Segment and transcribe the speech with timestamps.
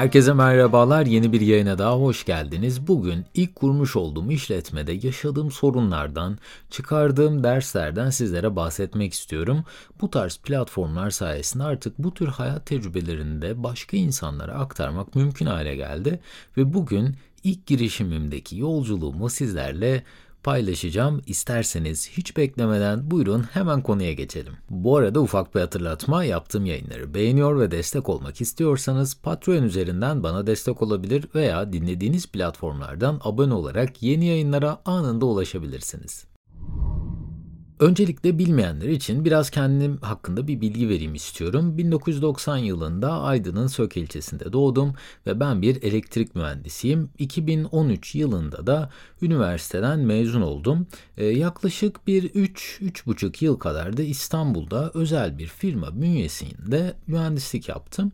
[0.00, 1.06] Herkese merhabalar.
[1.06, 2.86] Yeni bir yayına daha hoş geldiniz.
[2.86, 6.38] Bugün ilk kurmuş olduğum işletmede yaşadığım sorunlardan,
[6.70, 9.64] çıkardığım derslerden sizlere bahsetmek istiyorum.
[10.00, 15.76] Bu tarz platformlar sayesinde artık bu tür hayat tecrübelerini de başka insanlara aktarmak mümkün hale
[15.76, 16.20] geldi
[16.56, 20.04] ve bugün ilk girişimimdeki yolculuğumu sizlerle
[20.42, 21.22] paylaşacağım.
[21.26, 24.52] İsterseniz hiç beklemeden buyurun hemen konuya geçelim.
[24.70, 30.46] Bu arada ufak bir hatırlatma yaptığım yayınları beğeniyor ve destek olmak istiyorsanız Patreon üzerinden bana
[30.46, 36.29] destek olabilir veya dinlediğiniz platformlardan abone olarak yeni yayınlara anında ulaşabilirsiniz.
[37.80, 41.78] Öncelikle bilmeyenler için biraz kendim hakkında bir bilgi vereyim istiyorum.
[41.78, 44.94] 1990 yılında Aydın'ın Sök ilçesinde doğdum
[45.26, 47.10] ve ben bir elektrik mühendisiyim.
[47.18, 48.90] 2013 yılında da
[49.22, 50.86] üniversiteden mezun oldum.
[51.16, 58.12] Ee, yaklaşık bir 3-3,5 yıl kadar da İstanbul'da özel bir firma bünyesinde mühendislik yaptım.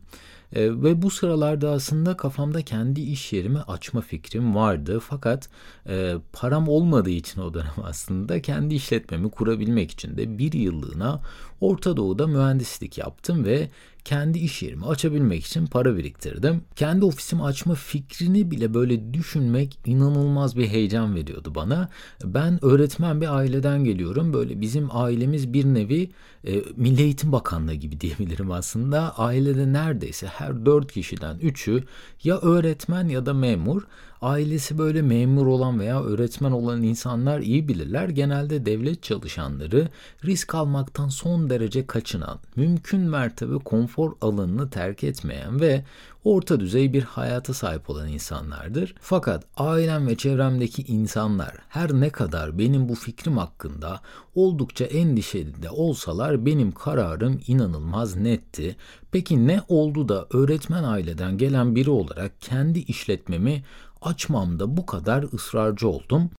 [0.53, 5.01] E, ve bu sıralarda aslında kafamda kendi iş yerimi açma fikrim vardı.
[5.01, 5.49] Fakat
[5.89, 11.21] e, param olmadığı için o dönem aslında kendi işletmemi kurabilmek için de bir yıllığına
[11.61, 13.71] Orta Doğu'da mühendislik yaptım ve
[14.07, 16.63] kendi iş yerimi açabilmek için para biriktirdim.
[16.77, 21.89] Kendi ofisimi açma fikrini bile böyle düşünmek inanılmaz bir heyecan veriyordu bana.
[22.25, 24.33] Ben öğretmen bir aileden geliyorum.
[24.33, 26.11] Böyle bizim ailemiz bir nevi
[26.45, 29.19] e, Milli Eğitim Bakanlığı gibi diyebilirim aslında.
[29.19, 31.85] Ailede neredeyse her dört kişiden üçü
[32.25, 33.83] ya öğretmen ya da memur
[34.21, 38.09] ailesi böyle memur olan veya öğretmen olan insanlar iyi bilirler.
[38.09, 39.89] Genelde devlet çalışanları
[40.25, 45.85] risk almaktan son derece kaçınan, mümkün mertebe konfor alanını terk etmeyen ve
[46.25, 48.95] orta düzey bir hayata sahip olan insanlardır.
[49.01, 54.01] Fakat ailem ve çevremdeki insanlar her ne kadar benim bu fikrim hakkında
[54.35, 58.77] oldukça endişeli de olsalar benim kararım inanılmaz netti.
[59.13, 63.63] Peki ne oldu da öğretmen aileden gelen biri olarak kendi işletmemi
[64.03, 66.31] açmamda bu kadar ısrarcı oldum?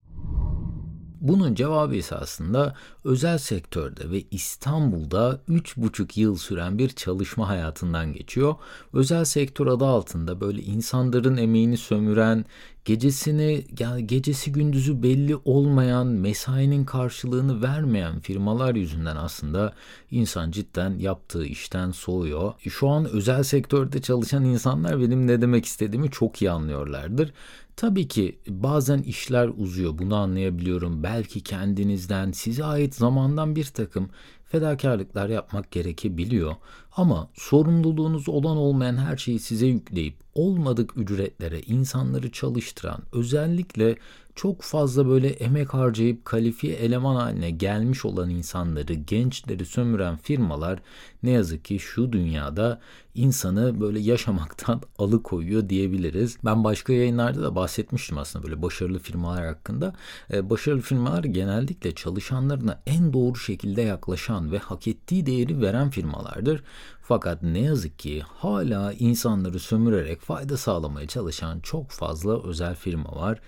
[1.21, 8.55] Bunun cevabı ise aslında özel sektörde ve İstanbul'da 3,5 yıl süren bir çalışma hayatından geçiyor.
[8.93, 12.45] Özel sektör adı altında böyle insanların emeğini sömüren,
[12.87, 19.73] gecesini yani gecesi gündüzü belli olmayan, mesainin karşılığını vermeyen firmalar yüzünden aslında
[20.11, 22.53] insan cidden yaptığı işten soğuyor.
[22.69, 27.33] Şu an özel sektörde çalışan insanlar benim ne demek istediğimi çok iyi anlıyorlardır.
[27.75, 31.03] Tabii ki bazen işler uzuyor bunu anlayabiliyorum.
[31.03, 34.09] Belki kendinizden size ait zamandan bir takım
[34.47, 36.55] fedakarlıklar yapmak gerekebiliyor.
[36.95, 43.95] Ama sorumluluğunuz olan olmayan her şeyi size yükleyip olmadık ücretlere insanları çalıştıran özellikle
[44.37, 50.79] çok fazla böyle emek harcayıp kalifiye eleman haline gelmiş olan insanları, gençleri sömüren firmalar
[51.23, 52.81] ne yazık ki şu dünyada
[53.15, 56.37] insanı böyle yaşamaktan alıkoyuyor diyebiliriz.
[56.45, 59.93] Ben başka yayınlarda da bahsetmiştim aslında böyle başarılı firmalar hakkında.
[60.33, 66.63] Ee, başarılı firmalar genellikle çalışanlarına en doğru şekilde yaklaşan ve hak ettiği değeri veren firmalardır.
[67.07, 73.41] Fakat ne yazık ki hala insanları sömürerek fayda sağlamaya çalışan çok fazla özel firma var.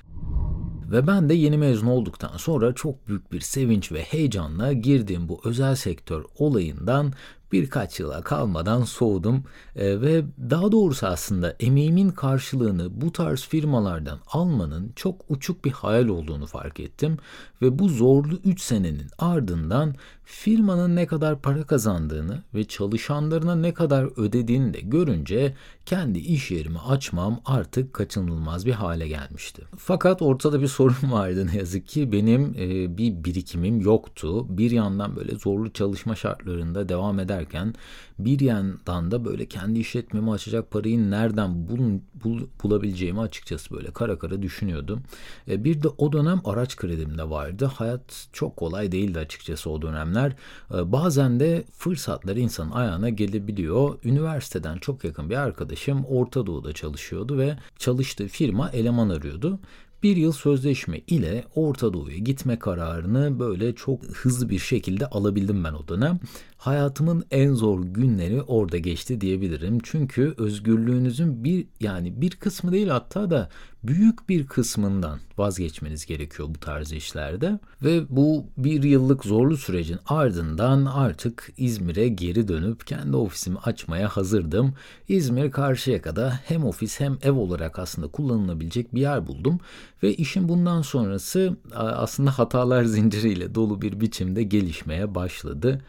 [0.91, 5.41] Ve ben de yeni mezun olduktan sonra çok büyük bir sevinç ve heyecanla girdiğim bu
[5.43, 7.13] özel sektör olayından
[7.51, 9.43] birkaç yıla kalmadan soğudum
[9.75, 16.07] e, ve daha doğrusu aslında emeğimin karşılığını bu tarz firmalardan almanın çok uçuk bir hayal
[16.07, 17.17] olduğunu fark ettim
[17.61, 24.21] ve bu zorlu 3 senenin ardından firmanın ne kadar para kazandığını ve çalışanlarına ne kadar
[24.21, 25.55] ödediğini de görünce
[25.89, 29.61] kendi iş yerimi açmam artık kaçınılmaz bir hale gelmişti.
[29.77, 34.57] Fakat ortada bir sorun vardı ne yazık ki benim e, bir birikimim yoktu.
[34.57, 37.73] Bir yandan böyle zorlu çalışma şartlarında devam ederken
[38.19, 44.19] bir yandan da böyle kendi işletmemi açacak parayı nereden bul, bul, bulabileceğimi açıkçası böyle kara
[44.19, 45.02] kara düşünüyordum.
[45.47, 47.66] E, bir de o dönem araç kredim de vardı.
[47.66, 50.35] Hayat çok kolay değildi açıkçası o dönemler.
[50.74, 54.00] E, bazen de fırsatlar insanın ayağına gelebiliyor.
[54.03, 59.60] Üniversiteden çok yakın bir arkadaşım Orta Doğu'da çalışıyordu ve çalıştığı firma eleman arıyordu
[60.04, 65.74] bir yıl sözleşme ile Orta Doğu'ya gitme kararını böyle çok hızlı bir şekilde alabildim ben
[65.74, 66.19] o dönem
[66.57, 69.78] hayatımın en zor günleri orada geçti diyebilirim.
[69.84, 73.50] Çünkü özgürlüğünüzün bir yani bir kısmı değil hatta da
[73.83, 77.59] büyük bir kısmından vazgeçmeniz gerekiyor bu tarz işlerde.
[77.83, 84.73] Ve bu bir yıllık zorlu sürecin ardından artık İzmir'e geri dönüp kendi ofisimi açmaya hazırdım.
[85.07, 89.59] İzmir Karşıyaka'da hem ofis hem ev olarak aslında kullanılabilecek bir yer buldum.
[90.03, 95.81] Ve işin bundan sonrası aslında hatalar zinciriyle dolu bir biçimde gelişmeye başladı.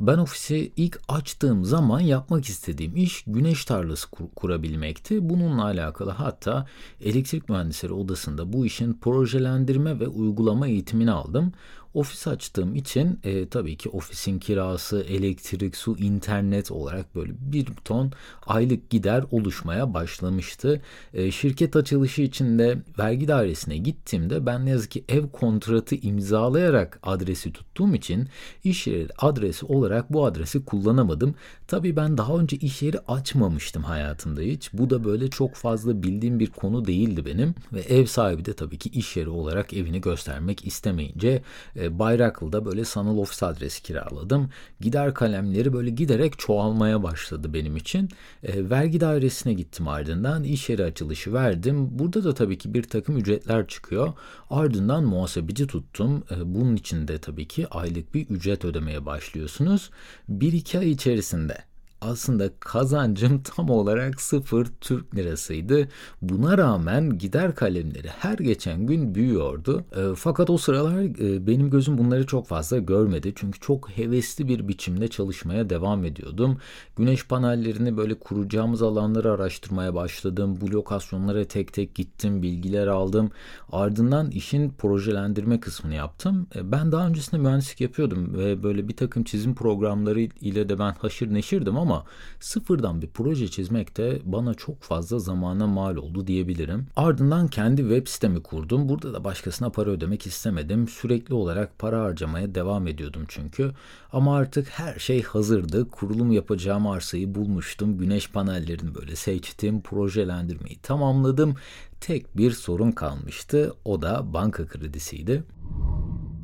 [0.00, 5.28] Ben ofisi ilk açtığım zaman yapmak istediğim iş güneş tarlası kur- kurabilmekti.
[5.30, 6.66] Bununla alakalı hatta
[7.00, 11.52] elektrik mühendisleri odasında bu işin projelendirme ve uygulama eğitimini aldım.
[11.94, 18.12] Ofis açtığım için e, tabii ki ofisin kirası, elektrik, su, internet olarak böyle bir ton
[18.46, 20.82] aylık gider oluşmaya başlamıştı.
[21.14, 26.98] E, şirket açılışı için de vergi dairesine gittiğimde ben ne yazık ki ev kontratı imzalayarak
[27.02, 28.28] adresi tuttuğum için
[28.64, 31.34] iş yeri adresi olarak bu adresi kullanamadım.
[31.68, 34.70] Tabii ben daha önce iş yeri açmamıştım hayatımda hiç.
[34.72, 37.54] Bu da böyle çok fazla bildiğim bir konu değildi benim.
[37.72, 41.42] Ve ev sahibi de tabii ki iş yeri olarak evini göstermek istemeyince
[41.76, 44.50] e, Bayraklı'da böyle sanal ofis adresi kiraladım.
[44.80, 48.08] Gider kalemleri böyle giderek çoğalmaya başladı benim için.
[48.42, 51.88] E, vergi dairesine gittim ardından iş yeri açılışı verdim.
[51.98, 54.12] Burada da tabii ki bir takım ücretler çıkıyor.
[54.50, 56.22] Ardından muhasebeci tuttum.
[56.30, 59.90] E, bunun için de tabii ki aylık bir ücret ödemeye başlıyorsunuz.
[60.30, 61.69] 1-2 ay içerisinde
[62.00, 65.88] aslında kazancım tam olarak sıfır Türk lirasıydı.
[66.22, 69.84] Buna rağmen gider kalemleri her geçen gün büyüyordu.
[69.96, 73.32] E, fakat o sıralar e, benim gözüm bunları çok fazla görmedi.
[73.36, 76.58] Çünkü çok hevesli bir biçimde çalışmaya devam ediyordum.
[76.96, 80.58] Güneş panellerini böyle kuracağımız alanları araştırmaya başladım.
[80.60, 83.30] Bu lokasyonlara tek tek gittim, bilgiler aldım.
[83.72, 86.46] Ardından işin projelendirme kısmını yaptım.
[86.56, 90.92] E, ben daha öncesinde mühendislik yapıyordum ve böyle bir takım çizim programları ile de ben
[90.92, 92.04] haşır neşirdim ama ama
[92.40, 96.86] sıfırdan bir proje çizmek de bana çok fazla zamana mal oldu diyebilirim.
[96.96, 98.88] Ardından kendi web sitemi kurdum.
[98.88, 100.88] Burada da başkasına para ödemek istemedim.
[100.88, 103.72] Sürekli olarak para harcamaya devam ediyordum çünkü.
[104.12, 105.90] Ama artık her şey hazırdı.
[105.90, 107.98] Kurulum yapacağım arsayı bulmuştum.
[107.98, 109.80] Güneş panellerini böyle seçtim.
[109.80, 111.54] Projelendirmeyi tamamladım.
[112.00, 113.74] Tek bir sorun kalmıştı.
[113.84, 115.44] O da banka kredisiydi.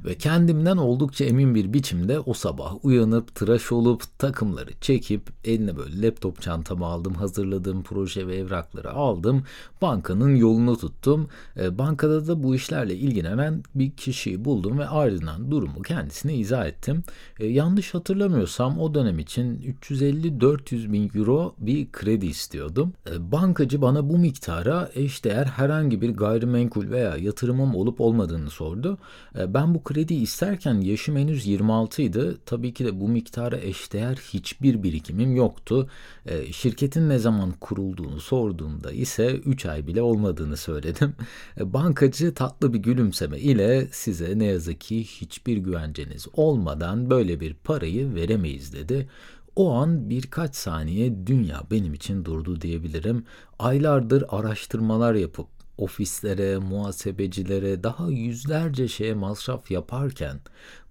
[0.07, 6.07] Ve kendimden oldukça emin bir biçimde o sabah uyanıp tıraş olup takımları çekip eline böyle
[6.07, 9.43] laptop çantamı aldım hazırladığım proje ve evrakları aldım
[9.83, 11.29] bankanın yolunu tuttum.
[11.57, 17.03] E, bankada da bu işlerle ilgilenen bir kişiyi buldum ve ardından durumu kendisine izah ettim.
[17.41, 22.93] E, yanlış hatırlamıyorsam o dönem için 350-400 bin euro bir kredi istiyordum.
[23.11, 28.99] E, bankacı bana bu miktara eşdeğer herhangi bir gayrimenkul veya yatırımım olup olmadığını sordu.
[29.39, 32.37] E, ben bu kredi kredi isterken yaşım henüz 26 idi.
[32.47, 35.89] Tabii ki de bu miktara eşdeğer hiçbir birikimim yoktu.
[36.27, 41.15] E, şirketin ne zaman kurulduğunu sorduğumda ise 3 ay bile olmadığını söyledim.
[41.61, 47.55] E, bankacı tatlı bir gülümseme ile size ne yazık ki hiçbir güvenceniz olmadan böyle bir
[47.55, 49.09] parayı veremeyiz dedi.
[49.57, 53.25] O an birkaç saniye dünya benim için durdu diyebilirim.
[53.59, 60.41] Aylardır araştırmalar yapıp ofislere, muhasebecilere, daha yüzlerce şeye masraf yaparken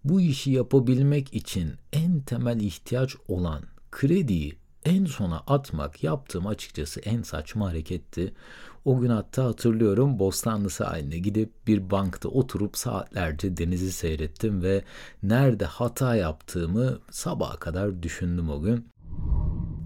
[0.03, 7.21] bu işi yapabilmek için en temel ihtiyaç olan krediyi en sona atmak yaptığım açıkçası en
[7.21, 8.33] saçma hareketti.
[8.85, 14.83] O gün hatta hatırlıyorum Bostanlı sahiline gidip bir bankta oturup saatlerce denizi seyrettim ve
[15.23, 18.94] nerede hata yaptığımı sabaha kadar düşündüm o gün.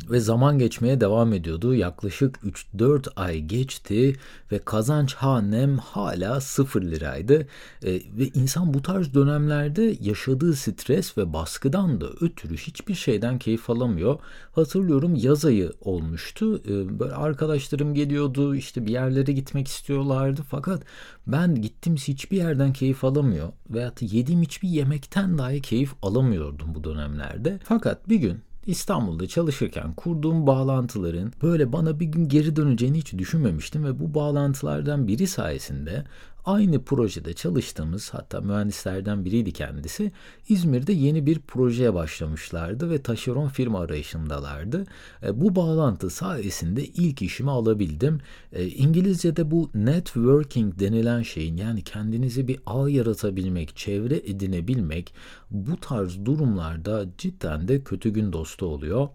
[0.10, 1.76] Ve zaman geçmeye devam ediyordu.
[1.76, 2.40] Yaklaşık
[2.78, 4.16] 3-4 ay geçti
[4.52, 7.48] ve kazanç hanem hala 0 liraydı.
[7.84, 13.70] E, ve insan bu tarz dönemlerde yaşadığı stres ve baskıdan da ötürü hiçbir şeyden keyif
[13.70, 14.20] alamıyor.
[14.52, 16.62] Hatırlıyorum yaz ayı olmuştu.
[16.68, 20.42] E, böyle arkadaşlarım geliyordu işte bir yerlere gitmek istiyorlardı.
[20.50, 20.84] Fakat
[21.28, 23.50] ben gittim hiçbir yerden keyif alamıyor.
[23.70, 27.60] Veyahut yediğim hiçbir yemekten dahi keyif alamıyordum bu dönemlerde.
[27.64, 33.84] Fakat bir gün İstanbul'da çalışırken kurduğum bağlantıların böyle bana bir gün geri döneceğini hiç düşünmemiştim
[33.84, 36.06] ve bu bağlantılardan biri sayesinde
[36.50, 40.12] aynı projede çalıştığımız hatta mühendislerden biriydi kendisi.
[40.50, 44.86] İzmir'de yeni bir projeye başlamışlardı ve taşeron firma arayışındalardı.
[45.24, 48.20] E, bu bağlantı sayesinde ilk işimi alabildim.
[48.54, 55.14] E, İngilizce'de bu networking denilen şeyin yani kendinizi bir ağ yaratabilmek, çevre edinebilmek
[55.52, 59.10] bu tarz durumlarda cidden de kötü gün dostu oluyor.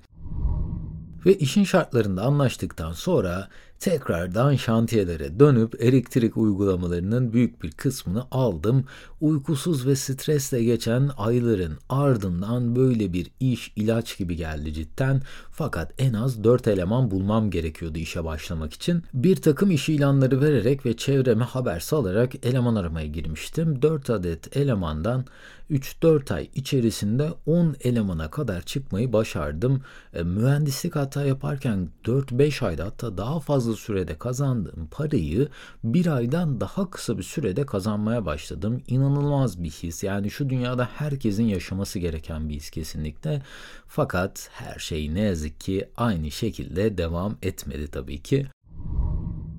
[1.26, 3.48] Ve işin şartlarında anlaştıktan sonra
[3.84, 8.84] tekrardan şantiyelere dönüp elektrik uygulamalarının büyük bir kısmını aldım.
[9.20, 15.22] Uykusuz ve stresle geçen ayların ardından böyle bir iş ilaç gibi geldi cidden.
[15.50, 19.02] Fakat en az 4 eleman bulmam gerekiyordu işe başlamak için.
[19.14, 23.82] Bir takım iş ilanları vererek ve çevreme haber salarak eleman aramaya girmiştim.
[23.82, 25.24] 4 adet elemandan
[25.70, 29.82] 3-4 ay içerisinde 10 elemana kadar çıkmayı başardım.
[30.12, 35.48] E, mühendislik hata yaparken 4-5 ayda hatta daha fazla sürede kazandığım parayı
[35.84, 38.82] bir aydan daha kısa bir sürede kazanmaya başladım.
[38.86, 40.02] İnanılmaz bir his.
[40.02, 43.42] Yani şu dünyada herkesin yaşaması gereken bir his kesinlikle.
[43.86, 48.46] Fakat her şey ne yazık ki aynı şekilde devam etmedi tabii ki.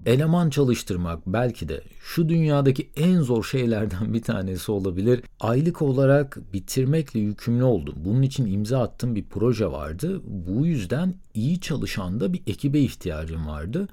[0.06, 5.24] Eleman çalıştırmak belki de şu dünyadaki en zor şeylerden bir tanesi olabilir.
[5.40, 7.96] Aylık olarak bitirmekle yükümlü oldum.
[7.98, 10.22] Bunun için imza attığım bir proje vardı.
[10.26, 13.88] Bu yüzden iyi çalışan da bir ekibe ihtiyacım vardı.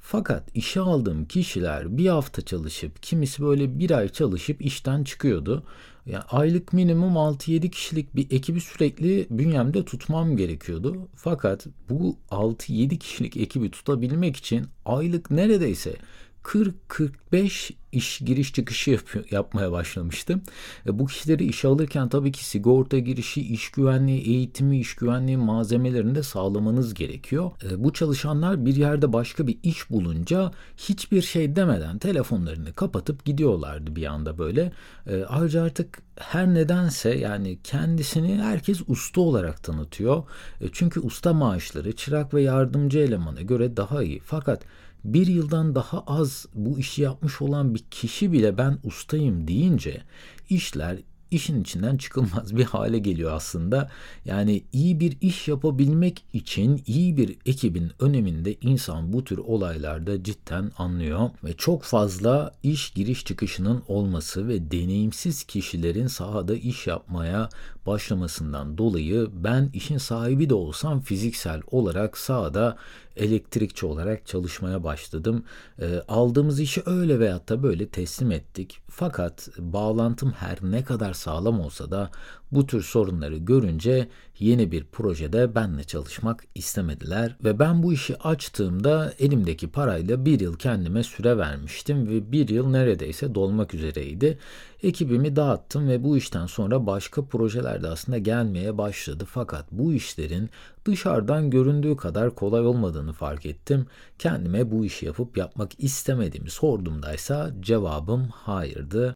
[0.00, 5.64] Fakat işe aldığım kişiler bir hafta çalışıp kimisi böyle bir ay çalışıp işten çıkıyordu.
[6.06, 11.08] Yani aylık minimum 6-7 kişilik bir ekibi sürekli bünyemde tutmam gerekiyordu.
[11.16, 15.96] Fakat bu 6-7 kişilik ekibi tutabilmek için aylık neredeyse
[16.44, 20.42] 40-45 iş giriş çıkışı yapıyor, yapmaya başlamıştım.
[20.86, 26.14] E, bu kişileri işe alırken tabii ki sigorta girişi, iş güvenliği, eğitimi, iş güvenliği malzemelerini
[26.14, 27.50] de sağlamanız gerekiyor.
[27.70, 33.96] E, bu çalışanlar bir yerde başka bir iş bulunca hiçbir şey demeden telefonlarını kapatıp gidiyorlardı
[33.96, 34.72] bir anda böyle.
[35.06, 40.22] E, ayrıca artık her nedense yani kendisini herkes usta olarak tanıtıyor.
[40.60, 44.20] E, çünkü usta maaşları çırak ve yardımcı elemana göre daha iyi.
[44.24, 44.62] Fakat
[45.04, 50.02] bir yıldan daha az bu işi yapmış olan bir kişi bile ben ustayım deyince
[50.48, 50.98] işler
[51.32, 53.90] işin içinden çıkılmaz bir hale geliyor aslında.
[54.24, 60.72] Yani iyi bir iş yapabilmek için iyi bir ekibin öneminde insan bu tür olaylarda cidden
[60.78, 67.48] anlıyor ve çok fazla iş giriş çıkışının olması ve deneyimsiz kişilerin sahada iş yapmaya
[67.86, 72.76] başlamasından dolayı ben işin sahibi de olsam fiziksel olarak sahada
[73.16, 75.44] elektrikçi olarak çalışmaya başladım.
[75.78, 78.78] E, aldığımız işi öyle veyahut da böyle teslim ettik.
[78.88, 82.10] Fakat bağlantım her ne kadar sağlam olsa da
[82.52, 89.14] bu tür sorunları görünce yeni bir projede benle çalışmak istemediler ve ben bu işi açtığımda
[89.18, 94.38] elimdeki parayla bir yıl kendime süre vermiştim ve bir yıl neredeyse dolmak üzereydi.
[94.82, 100.50] Ekibimi dağıttım ve bu işten sonra başka projeler de aslında gelmeye başladı fakat bu işlerin
[100.84, 103.86] dışarıdan göründüğü kadar kolay olmadığını fark ettim.
[104.18, 109.14] Kendime bu işi yapıp yapmak istemediğimi sorduğumdaysa cevabım hayırdı.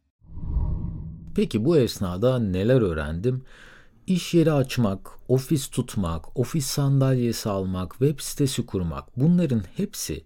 [1.37, 3.43] Peki bu esnada neler öğrendim?
[4.07, 10.23] İş yeri açmak, ofis tutmak, ofis sandalyesi almak, web sitesi kurmak bunların hepsi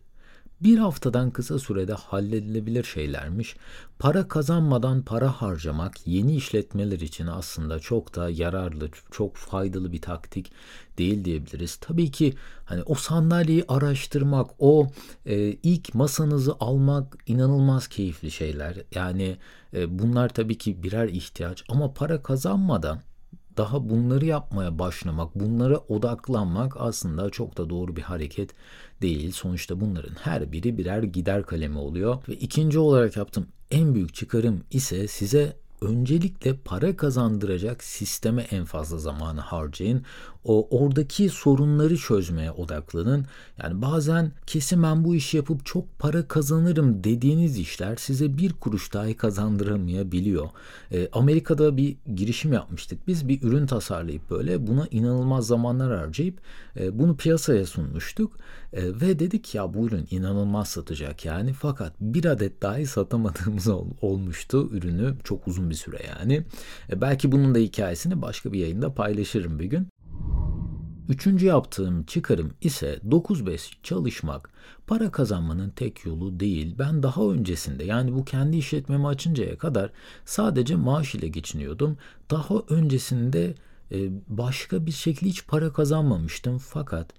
[0.63, 3.55] bir haftadan kısa sürede halledilebilir şeylermiş.
[3.99, 10.51] Para kazanmadan para harcamak yeni işletmeler için aslında çok da yararlı, çok faydalı bir taktik
[10.97, 11.75] değil diyebiliriz.
[11.75, 12.33] Tabii ki
[12.65, 14.91] hani o sandalyeyi araştırmak, o
[15.25, 18.75] e, ilk masanızı almak inanılmaz keyifli şeyler.
[18.95, 19.37] Yani
[19.73, 22.99] e, bunlar tabii ki birer ihtiyaç ama para kazanmadan
[23.61, 28.49] daha bunları yapmaya başlamak, bunlara odaklanmak aslında çok da doğru bir hareket
[29.01, 29.31] değil.
[29.31, 32.17] Sonuçta bunların her biri birer gider kalemi oluyor.
[32.29, 38.97] Ve ikinci olarak yaptığım en büyük çıkarım ise size öncelikle para kazandıracak sisteme en fazla
[38.97, 40.03] zamanı harcayın.
[40.43, 43.25] O oradaki sorunları çözmeye odaklanın.
[43.63, 48.93] Yani bazen kesin ben bu işi yapıp çok para kazanırım dediğiniz işler size bir kuruş
[48.93, 50.49] dahi kazandıramayabiliyor.
[50.91, 53.07] E, Amerika'da bir girişim yapmıştık.
[53.07, 56.39] Biz bir ürün tasarlayıp böyle buna inanılmaz zamanlar harcayıp
[56.75, 58.37] bunu piyasaya sunmuştuk.
[58.73, 63.87] E, ve dedik ya bu ürün inanılmaz satacak yani fakat bir adet dahi satamadığımız ol,
[64.01, 66.43] olmuştu ürünü çok uzun bir süre yani.
[66.89, 69.87] E, belki bunun da hikayesini başka bir yayında paylaşırım bir gün.
[71.09, 74.49] Üçüncü yaptığım çıkarım ise 9-5 çalışmak
[74.87, 76.75] para kazanmanın tek yolu değil.
[76.79, 79.91] Ben daha öncesinde yani bu kendi işletmemi açıncaya kadar
[80.25, 81.97] sadece maaş ile geçiniyordum.
[82.29, 83.55] Daha öncesinde e,
[84.27, 87.13] başka bir şekilde hiç para kazanmamıştım fakat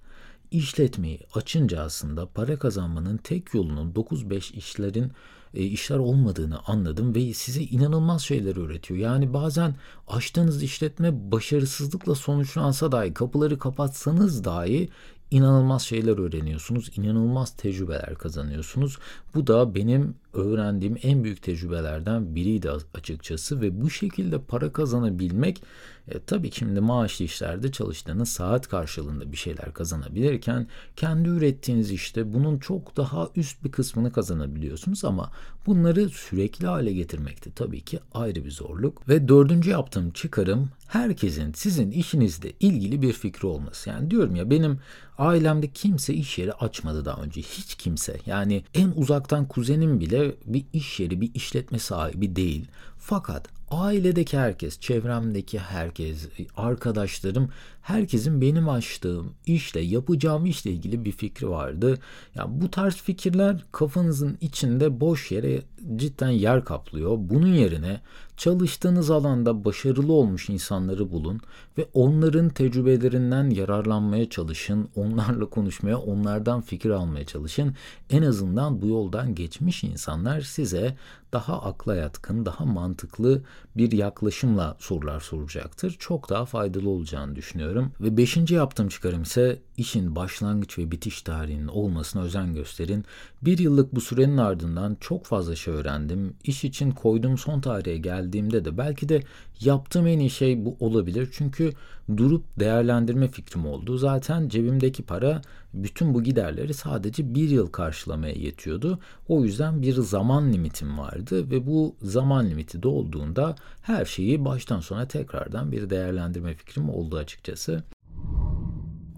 [0.51, 5.11] işletmeyi açınca aslında para kazanmanın tek yolunun 9-5 işlerin
[5.53, 8.99] e, işler olmadığını anladım ve size inanılmaz şeyler öğretiyor.
[8.99, 9.75] Yani bazen
[10.07, 14.89] açtığınız işletme başarısızlıkla sonuçlansa dahi kapıları kapatsanız dahi
[15.31, 18.97] inanılmaz şeyler öğreniyorsunuz, inanılmaz tecrübeler kazanıyorsunuz.
[19.35, 25.63] Bu da benim öğrendiğim en büyük tecrübelerden biriydi açıkçası ve bu şekilde para kazanabilmek
[26.07, 32.59] e, tabii şimdi maaşlı işlerde çalıştığınız saat karşılığında bir şeyler kazanabilirken kendi ürettiğiniz işte bunun
[32.59, 35.31] çok daha üst bir kısmını kazanabiliyorsunuz ama
[35.65, 39.09] bunları sürekli hale getirmekte tabii ki ayrı bir zorluk.
[39.09, 43.89] Ve dördüncü yaptığım çıkarım herkesin sizin işinizle ilgili bir fikri olması.
[43.89, 44.79] Yani diyorum ya benim
[45.17, 47.41] ailemde kimse iş yeri açmadı daha önce.
[47.41, 48.17] Hiç kimse.
[48.25, 52.67] Yani en uzaktan kuzenim bile bir iş yeri, bir işletme sahibi değil.
[52.97, 56.27] Fakat ailedeki herkes, çevremdeki herkes,
[56.57, 57.49] arkadaşlarım,
[57.81, 61.89] herkesin benim açtığım işle, yapacağım işle ilgili bir fikri vardı.
[61.89, 61.97] Ya
[62.35, 65.61] yani bu tarz fikirler kafanızın içinde boş yere
[65.95, 67.17] cidden yer kaplıyor.
[67.17, 68.01] Bunun yerine
[68.37, 71.41] çalıştığınız alanda başarılı olmuş insanları bulun
[71.77, 74.89] ve onların tecrübelerinden yararlanmaya çalışın.
[74.95, 77.75] Onlarla konuşmaya, onlardan fikir almaya çalışın.
[78.09, 80.97] En azından bu yoldan geçmiş insanlar size
[81.33, 83.41] daha akla yatkın, daha mantıklı
[83.77, 85.95] bir yaklaşımla sorular soracaktır.
[85.99, 87.91] Çok daha faydalı olacağını düşünüyorum.
[88.01, 93.05] Ve beşinci yaptığım çıkarım ise işin başlangıç ve bitiş tarihinin olmasına özen gösterin.
[93.41, 96.35] Bir yıllık bu sürenin ardından çok fazla şey öğrendim.
[96.43, 99.23] İş için koyduğum son tarihe geldiğimde de belki de
[99.61, 101.29] yaptığım en iyi şey bu olabilir.
[101.31, 101.73] Çünkü
[102.17, 103.97] durup değerlendirme fikrim oldu.
[103.97, 105.41] Zaten cebimdeki para
[105.73, 108.99] bütün bu giderleri sadece bir yıl karşılamaya yetiyordu.
[109.27, 115.07] O yüzden bir zaman limitim vardı ve bu zaman limiti dolduğunda her şeyi baştan sona
[115.07, 117.83] tekrardan bir değerlendirme fikrim oldu açıkçası.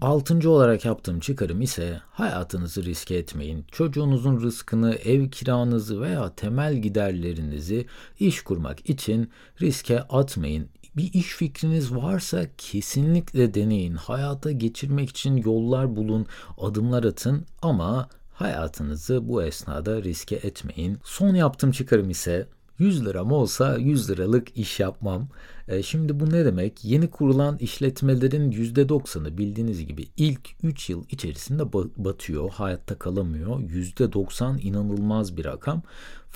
[0.00, 3.64] Altıncı olarak yaptığım çıkarım ise hayatınızı riske etmeyin.
[3.72, 7.86] Çocuğunuzun rızkını, ev kiranızı veya temel giderlerinizi
[8.20, 10.68] iş kurmak için riske atmayın.
[10.96, 13.94] Bir iş fikriniz varsa kesinlikle deneyin.
[13.94, 16.26] Hayata geçirmek için yollar bulun,
[16.58, 20.98] adımlar atın ama hayatınızı bu esnada riske etmeyin.
[21.04, 22.48] Son yaptığım çıkarım ise
[22.78, 25.28] 100 liram olsa 100 liralık iş yapmam.
[25.68, 26.84] E, şimdi bu ne demek?
[26.84, 33.60] Yeni kurulan işletmelerin %90'ı bildiğiniz gibi ilk 3 yıl içerisinde batıyor, hayatta kalamıyor.
[33.60, 35.82] %90 inanılmaz bir rakam.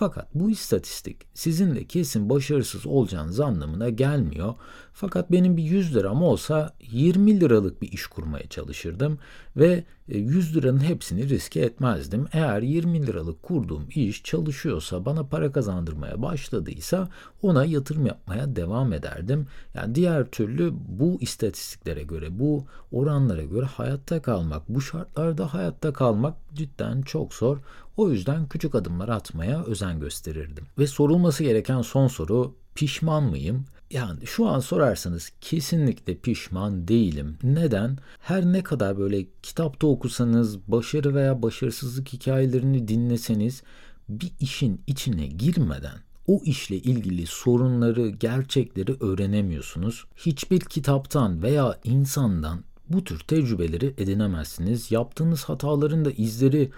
[0.01, 4.55] Fakat bu istatistik sizin de kesin başarısız olacağınız anlamına gelmiyor.
[4.93, 9.19] Fakat benim bir 100 liram olsa 20 liralık bir iş kurmaya çalışırdım
[9.57, 12.27] ve 100 e, liranın hepsini riske etmezdim.
[12.33, 17.09] Eğer 20 liralık kurduğum iş çalışıyorsa, bana para kazandırmaya başladıysa
[17.43, 19.47] ona yatırım yapmaya devam ederdim.
[19.75, 26.35] Yani diğer türlü bu istatistiklere göre, bu oranlara göre hayatta kalmak, bu şartlarda hayatta kalmak
[26.55, 27.59] cidden çok zor.
[28.01, 30.67] O yüzden küçük adımlar atmaya özen gösterirdim.
[30.79, 33.65] Ve sorulması gereken son soru pişman mıyım?
[33.91, 37.39] Yani şu an sorarsanız kesinlikle pişman değilim.
[37.43, 37.99] Neden?
[38.21, 43.63] Her ne kadar böyle kitapta okusanız, başarı veya başarısızlık hikayelerini dinleseniz
[44.09, 50.05] bir işin içine girmeden o işle ilgili sorunları, gerçekleri öğrenemiyorsunuz.
[50.17, 54.91] Hiçbir kitaptan veya insandan bu tür tecrübeleri edinemezsiniz.
[54.93, 56.71] Yaptığınız hataların da izleri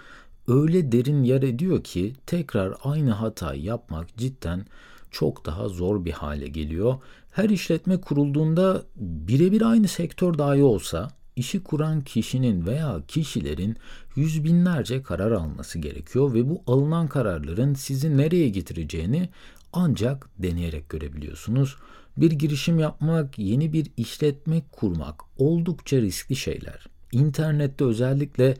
[0.47, 4.65] öyle derin yer ediyor ki tekrar aynı hatayı yapmak cidden
[5.11, 6.95] çok daha zor bir hale geliyor.
[7.31, 13.77] Her işletme kurulduğunda birebir aynı sektör dahi olsa işi kuran kişinin veya kişilerin
[14.15, 19.29] yüz binlerce karar alması gerekiyor ve bu alınan kararların sizi nereye getireceğini
[19.73, 21.75] ancak deneyerek görebiliyorsunuz.
[22.17, 26.85] Bir girişim yapmak, yeni bir işletme kurmak oldukça riskli şeyler.
[27.11, 28.57] İnternette özellikle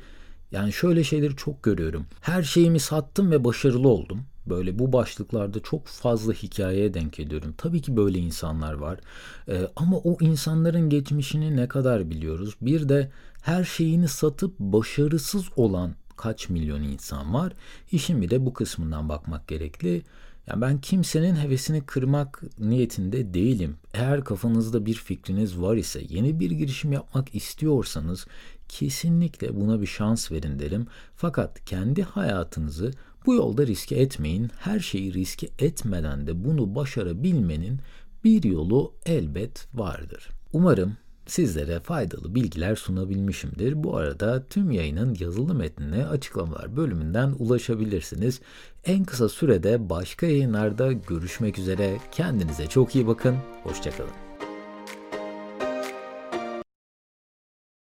[0.53, 2.05] yani şöyle şeyleri çok görüyorum.
[2.21, 4.25] Her şeyimi sattım ve başarılı oldum.
[4.45, 7.53] Böyle bu başlıklarda çok fazla hikayeye denk ediyorum.
[7.57, 8.99] Tabii ki böyle insanlar var.
[9.49, 12.55] Ee, ama o insanların geçmişini ne kadar biliyoruz?
[12.61, 13.11] Bir de
[13.41, 17.53] her şeyini satıp başarısız olan kaç milyon insan var?
[17.91, 20.03] İşin bir de bu kısmından bakmak gerekli.
[20.47, 23.77] Yani ben kimsenin hevesini kırmak niyetinde değilim.
[23.93, 28.27] Eğer kafanızda bir fikriniz var ise, yeni bir girişim yapmak istiyorsanız
[28.67, 30.88] kesinlikle buna bir şans verin derim.
[31.15, 32.91] Fakat kendi hayatınızı
[33.25, 34.49] bu yolda riske etmeyin.
[34.60, 37.79] Her şeyi riske etmeden de bunu başarabilmenin
[38.23, 40.29] bir yolu elbet vardır.
[40.53, 43.83] Umarım sizlere faydalı bilgiler sunabilmişimdir.
[43.83, 48.41] Bu arada tüm yayının yazılı metnine açıklamalar bölümünden ulaşabilirsiniz.
[48.86, 51.97] En kısa sürede başka yayınlarda görüşmek üzere.
[52.12, 53.36] Kendinize çok iyi bakın.
[53.63, 54.22] Hoşçakalın.